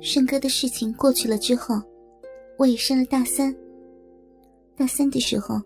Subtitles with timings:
[0.00, 1.82] 顺哥的事情过去了之后，
[2.56, 3.54] 我也升了大三。
[4.76, 5.60] 大三的时候，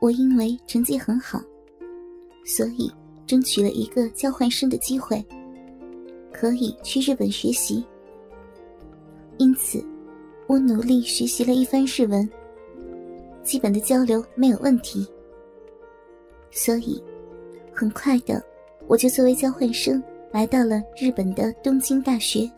[0.00, 1.40] 我因为成绩很好，
[2.44, 2.92] 所以
[3.26, 5.24] 争取了一个交换生的机会，
[6.32, 7.84] 可以去日本学习。
[9.38, 9.82] 因此，
[10.46, 12.28] 我努力学习了一番日文，
[13.42, 15.06] 基本的交流没有问题。
[16.50, 17.02] 所以，
[17.72, 18.44] 很快的，
[18.86, 20.02] 我就作为交换生
[20.34, 22.50] 来到了日本的东京大学。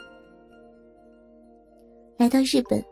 [2.17, 2.83] 来到日本。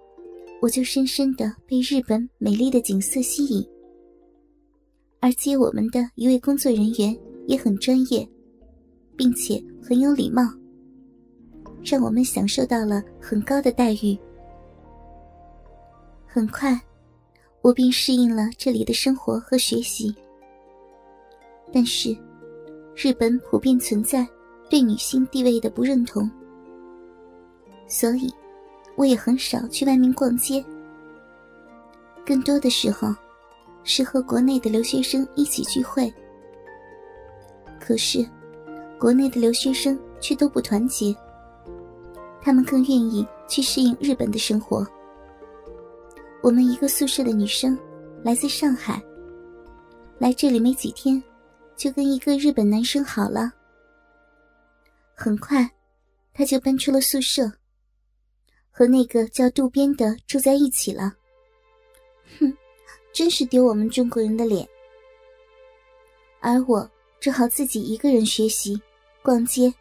[0.61, 3.62] 我就深深的被日本美丽的景色吸引，
[5.20, 7.15] 而接我们的一位工作人员
[7.47, 8.27] 也很专业，
[9.15, 10.42] 并且很有礼貌，
[11.83, 14.16] 让我们享受到了很高的待遇。
[16.27, 16.80] 很快，
[17.61, 20.14] 我便适应了这里的生活和学习。
[21.70, 22.16] 但是，
[22.97, 24.27] 日本普遍存在
[24.68, 26.30] 对女性地位的不认同，
[27.86, 28.32] 所以。
[28.97, 30.64] 我也很少去外面逛街，
[32.25, 33.12] 更多的时候
[33.83, 36.14] 是和国内的留学生一起聚会。
[37.80, 38.24] 可是，
[38.97, 41.12] 国内的留学生却都不团结，
[42.41, 44.86] 他们更愿意去适应日本的生活。
[46.41, 47.77] 我们一个宿舍的女生
[48.22, 49.02] 来自上海，
[50.20, 51.20] 来这里没几天，
[51.74, 53.52] 就跟一个日本男生好了。
[55.15, 55.70] 很快，
[56.33, 57.51] 他就搬出了宿舍。
[58.77, 61.15] 和那个叫渡边的住在一起了，
[62.41, 62.53] 哼，
[63.12, 64.69] 真是丢我们中国人的脸。
[66.41, 68.77] 而我只好自己一个人学习、
[69.23, 69.73] 逛街，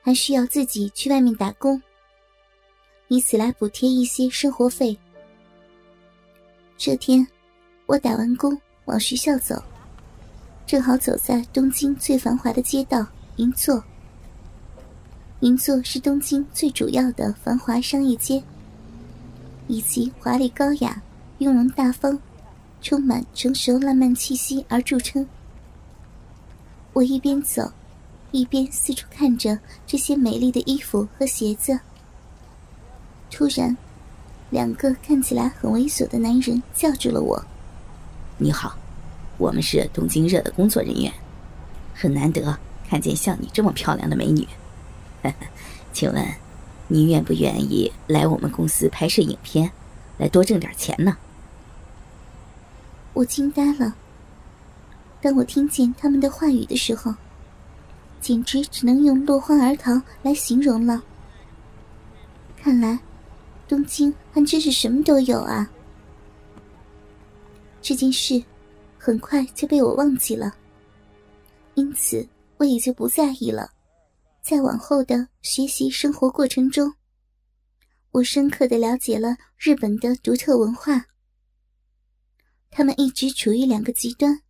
[0.00, 1.82] 还需要自己去外面打工，
[3.08, 4.96] 以此来补贴一些生活费。
[6.78, 7.26] 这天，
[7.86, 9.60] 我打完工往学校走，
[10.64, 13.82] 正好走在东京最繁华的街道银座。
[15.40, 18.42] 银座是东京最主要的繁华商业街，
[19.68, 21.02] 以及华丽高雅、
[21.38, 22.18] 雍容大方、
[22.80, 25.26] 充满成熟浪漫气息而著称。
[26.94, 27.70] 我一边走，
[28.30, 31.78] 一边四处看着这些美丽的衣服和鞋子。
[33.30, 33.76] 突然，
[34.48, 37.44] 两个看起来很猥琐的男人叫住了我
[38.38, 38.74] ：“你好，
[39.36, 41.12] 我们是东京热的工作人员，
[41.94, 44.48] 很难得看见像你这么漂亮的美女。”
[45.92, 46.24] 请问，
[46.88, 49.70] 您愿不愿意来我们公司拍摄影片，
[50.18, 51.16] 来多挣点钱呢？
[53.12, 53.96] 我惊呆了。
[55.22, 57.14] 当我听见他们的话语的时候，
[58.20, 61.02] 简直只能用落荒而逃来形容了。
[62.56, 62.98] 看来，
[63.66, 65.68] 东京还真是什么都有啊！
[67.80, 68.42] 这件事
[68.98, 70.54] 很快就被我忘记了，
[71.74, 72.26] 因此
[72.58, 73.70] 我也就不在意了。
[74.46, 76.94] 在往后的学习生活过程中，
[78.12, 81.04] 我深刻的了解了日本的独特文化。
[82.70, 84.40] 他们一直处于两个极端：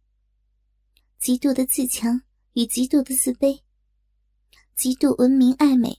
[1.18, 2.20] 极度的自强
[2.52, 3.62] 与极度的自卑；
[4.76, 5.98] 极度文明爱美，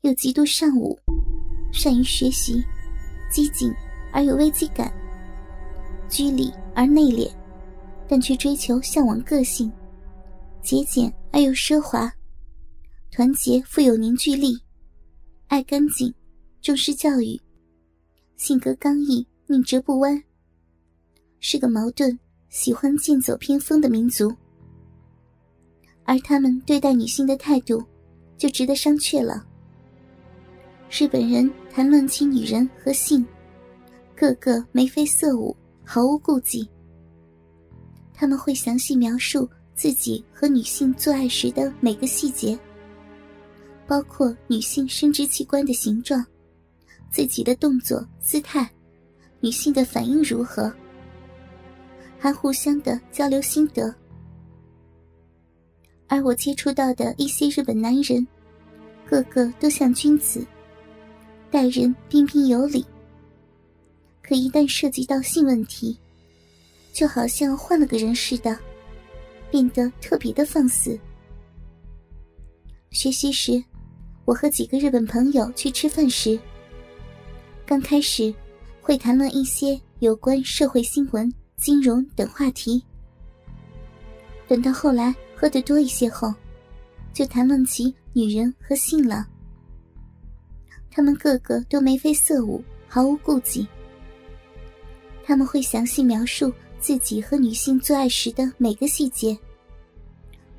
[0.00, 0.98] 又极度尚武，
[1.72, 2.60] 善于学习，
[3.30, 3.72] 机警
[4.12, 4.92] 而有危机感，
[6.08, 7.30] 拘礼而内敛，
[8.08, 9.70] 但却追求向往个性，
[10.60, 12.12] 节俭而又奢华。
[13.10, 14.56] 团结富有凝聚力，
[15.48, 16.12] 爱干净，
[16.60, 17.40] 重视教育，
[18.36, 20.22] 性格刚毅，宁折不弯，
[21.40, 22.16] 是个矛盾、
[22.48, 24.32] 喜欢剑走偏锋的民族。
[26.04, 27.82] 而他们对待女性的态度，
[28.36, 29.44] 就值得商榷了。
[30.90, 33.26] 日本人谈论起女人和性，
[34.14, 36.68] 个个眉飞色舞，毫无顾忌。
[38.14, 42.56] 他们会详细描述自己和女性做爱时的每个细节。
[43.88, 46.22] 包括女性生殖器官的形状、
[47.10, 48.68] 自己的动作姿态、
[49.40, 50.70] 女性的反应如何，
[52.18, 53.92] 还互相的交流心得。
[56.06, 58.26] 而我接触到的一些日本男人，
[59.06, 60.46] 个个都像君子，
[61.50, 62.84] 待人彬彬有礼。
[64.22, 65.98] 可一旦涉及到性问题，
[66.92, 68.54] 就好像换了个人似的，
[69.50, 71.00] 变得特别的放肆。
[72.90, 73.64] 学习时。
[74.28, 76.38] 我和几个日本朋友去吃饭时，
[77.64, 78.32] 刚开始
[78.78, 82.84] 会谈论一些有关社会新闻、金融等话题。
[84.46, 86.30] 等到后来喝得多一些后，
[87.14, 89.26] 就谈论起女人和性了。
[90.90, 93.66] 他们个个都眉飞色舞，毫无顾忌。
[95.24, 99.34] 他们会详细描述自己和女性做爱时的每个细节，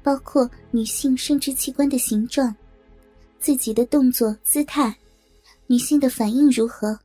[0.01, 2.51] 包括女性生殖器官的形状。
[3.39, 4.99] 自己的动作姿态，
[5.67, 6.99] 女性的反应如何，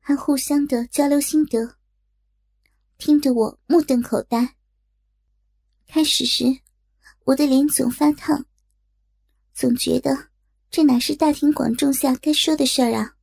[0.00, 1.76] 还互相的交流心得，
[2.98, 4.56] 听得我目瞪口呆。
[5.86, 6.44] 开始时，
[7.24, 8.44] 我的脸总发烫，
[9.54, 10.28] 总觉得
[10.70, 13.14] 这哪是大庭广众下该说的事儿啊。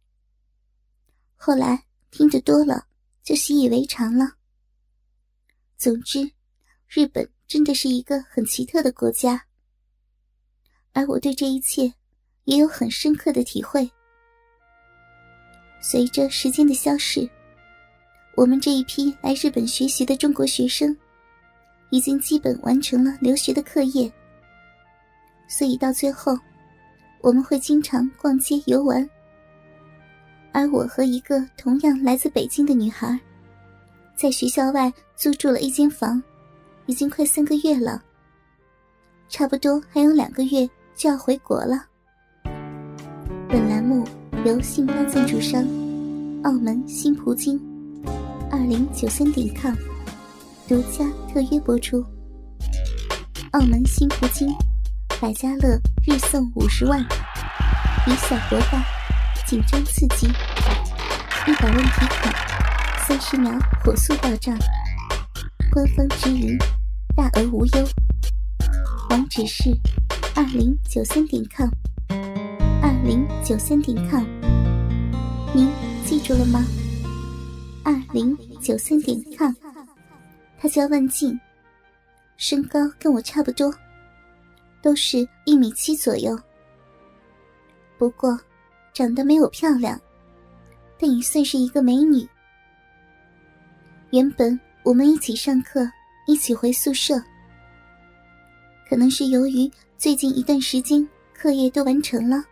[1.36, 2.88] 后来听得多了，
[3.24, 4.38] 就习以为常了。
[5.78, 6.32] 总之，
[6.88, 9.46] 日本真的是一个很奇特的国家。
[10.94, 11.92] 而我对这一切
[12.46, 13.90] 也有很深刻的体会。
[15.82, 17.28] 随着时间的消逝，
[18.36, 20.96] 我们这一批来日本学习的中国学生，
[21.90, 24.12] 已经基本完成了留学的课业。
[25.48, 26.38] 所以到最后，
[27.22, 29.08] 我们会经常逛街游玩。
[30.54, 33.20] 而我和一个同样来自北京的女孩，
[34.16, 36.22] 在学校外租住了一间房，
[36.86, 38.02] 已经快三个月了。
[39.28, 40.70] 差不多还有两个月。
[40.96, 41.86] 就要回国了。
[43.50, 44.08] 本栏目
[44.46, 45.64] 由信邦赞助商
[46.44, 47.60] 澳门新葡京
[48.52, 49.76] 二零九三点 com
[50.68, 52.04] 独家特约播出。
[53.52, 54.48] 澳门新葡京
[55.22, 57.00] 百家乐日送五十万，
[58.08, 58.84] 以小博大，
[59.46, 60.28] 紧张刺激，
[61.48, 62.34] 一百问提款，
[63.08, 63.52] 三十秒
[63.84, 64.58] 火速到账，
[65.72, 66.58] 官方直营，
[67.16, 67.88] 大额无忧。
[69.10, 69.78] 网址是。
[70.36, 71.70] 二零九三点 com，
[72.82, 74.24] 二零九三点 com，
[75.54, 75.72] 您
[76.06, 76.66] 记住了吗？
[77.84, 79.54] 二零九三点 com，
[80.58, 81.40] 他叫万静，
[82.38, 83.72] 身高跟我差不多，
[84.82, 86.36] 都是一米七左右。
[88.00, 88.36] 不过
[88.92, 90.02] 长得没有漂亮，
[91.00, 92.28] 但也算是一个美女。
[94.10, 95.88] 原本我们一起上课，
[96.26, 97.22] 一起回宿舍，
[98.94, 99.68] 可能是由于。
[99.98, 102.44] 最近一段时间，课业都完成了，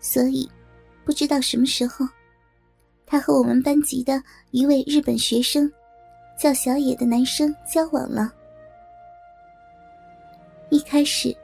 [0.00, 0.50] 所以
[1.04, 2.06] 不知道什么时候，
[3.04, 4.22] 他和我们班级的
[4.52, 5.70] 一位日本学生，
[6.38, 8.32] 叫小野的男生交往了。
[10.70, 11.36] 一开始，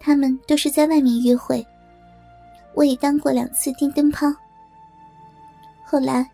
[0.00, 1.64] 他们都是在外面约会，
[2.74, 4.26] 我也当过两次电灯泡。
[5.84, 6.28] 后来，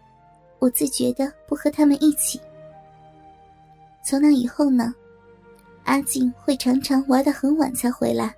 [0.58, 2.40] 我自觉的不和他们一起。
[4.02, 4.94] 从那以后呢？
[5.84, 8.34] 阿静会常常玩得很晚才回来，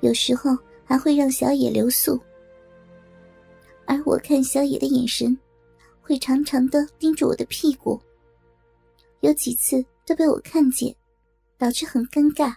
[0.00, 2.20] 有时候还会让小野留宿。
[3.86, 5.36] 而我看小野的眼神，
[6.00, 8.00] 会常常的盯着我的屁股，
[9.20, 10.94] 有几次都被我看见，
[11.58, 12.54] 导致很尴尬。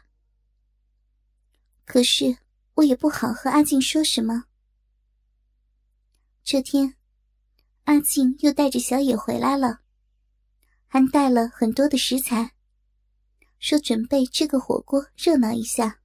[1.86, 2.36] 可是
[2.74, 4.46] 我也不好和阿静说什么。
[6.44, 6.96] 这天，
[7.86, 9.80] 阿静又带着小野回来了，
[10.88, 12.55] 还带了很多的食材。
[13.60, 16.00] 说准备吃个火锅热闹一下，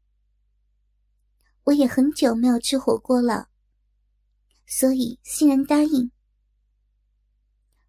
[1.65, 3.49] 我也很久没有吃火锅了，
[4.67, 6.11] 所以欣然答应。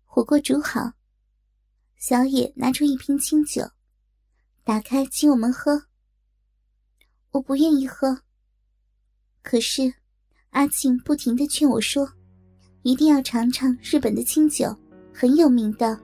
[0.03, 0.91] 火锅煮好，
[1.95, 3.63] 小野拿出一瓶清酒，
[4.63, 5.85] 打开请我们喝。
[7.31, 8.23] 我不愿意喝，
[9.41, 9.93] 可是
[10.49, 12.11] 阿庆不停的劝我说，
[12.83, 14.75] 一定要尝尝日本的清酒，
[15.13, 15.97] 很有名的，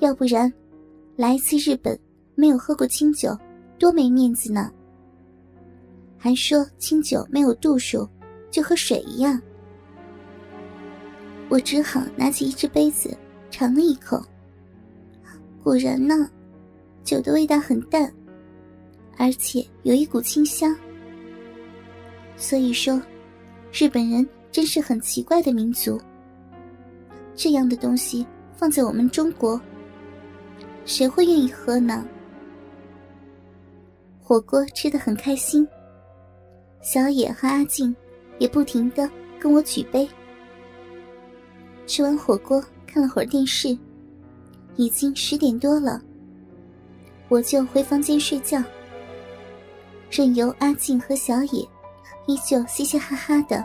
[0.00, 0.50] 要不然
[1.16, 2.00] 来一次日本。
[2.36, 3.36] 没有喝过清酒，
[3.78, 4.70] 多没面子呢。
[6.16, 8.08] 还说清酒没有度数，
[8.50, 9.40] 就和水一样。
[11.48, 13.16] 我只好拿起一只杯子
[13.50, 14.22] 尝了一口，
[15.62, 16.28] 果然呢，
[17.04, 18.12] 酒的味道很淡，
[19.16, 20.76] 而且有一股清香。
[22.36, 23.00] 所以说，
[23.72, 26.00] 日本人真是很奇怪的民族。
[27.34, 28.26] 这样的东西
[28.56, 29.60] 放在我们中国，
[30.84, 32.04] 谁会愿意喝呢？
[34.28, 35.64] 火锅吃得很开心，
[36.80, 37.94] 小野和阿静
[38.40, 40.08] 也不停的跟我举杯。
[41.86, 43.78] 吃完火锅，看了会儿电视，
[44.74, 46.02] 已经十点多了，
[47.28, 48.60] 我就回房间睡觉，
[50.10, 51.60] 任由阿静和小野
[52.26, 53.64] 依旧嘻嘻哈哈的，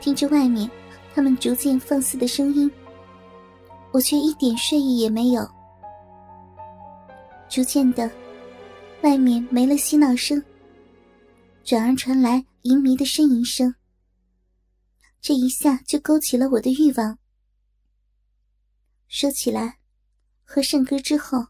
[0.00, 0.68] 听着外面
[1.14, 2.68] 他们逐渐放肆的声音，
[3.92, 5.48] 我却一点睡意也没有，
[7.48, 8.10] 逐渐的。
[9.04, 10.42] 外面没了嬉闹声，
[11.62, 13.74] 转而传来淫迷的呻吟声。
[15.20, 17.18] 这一下就勾起了我的欲望。
[19.06, 19.78] 说起来，
[20.42, 21.48] 和圣哥之后，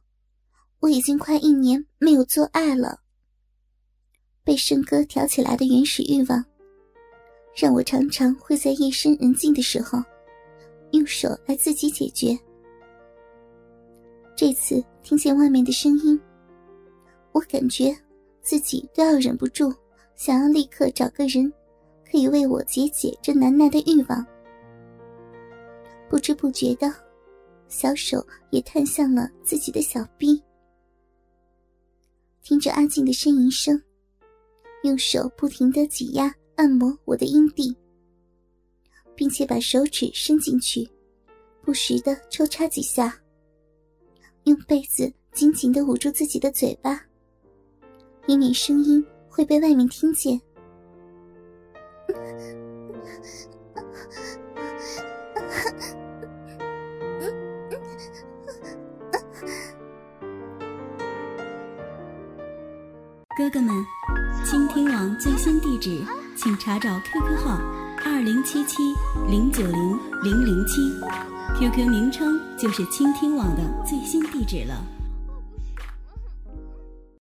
[0.80, 3.02] 我已经快一年没有做爱了。
[4.42, 6.44] 被圣哥挑起来的原始欲望，
[7.54, 10.02] 让我常常会在夜深人静的时候，
[10.90, 12.37] 用手来自己解决。
[14.34, 16.20] 这次听见外面的声音。
[17.35, 17.95] 我感觉
[18.43, 19.75] 自己都要忍不住，
[20.14, 21.53] 想要立刻找个人，
[22.09, 24.25] 可以为我解解这难耐的欲望。
[26.09, 26.95] 不知不觉的，
[27.67, 30.41] 小手也探向了自己的小臂。
[32.41, 33.83] 听着阿静的呻吟声，
[34.85, 37.75] 用手不停的挤压、按摩我的阴蒂，
[39.17, 40.88] 并且把手指伸进去，
[41.62, 43.19] 不时的抽插几下，
[44.45, 47.05] 用被子紧紧的捂住自己的嘴巴，
[48.26, 50.40] 以免声音会被外面听见。
[63.37, 63.75] 哥哥们，
[64.45, 66.00] 倾听网最新地址，
[66.37, 67.59] 请查找 QQ 号
[68.04, 68.95] 二零七七
[69.28, 70.81] 零九零零零七
[71.59, 74.94] ，QQ 名称就是倾听网的最新地址了。